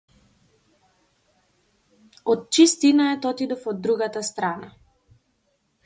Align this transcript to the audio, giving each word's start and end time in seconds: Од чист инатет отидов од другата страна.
Од 2.35 2.49
чист 2.57 2.89
инатет 2.91 3.31
отидов 3.33 3.71
од 3.75 3.85
другата 3.87 4.29
страна. 4.35 4.73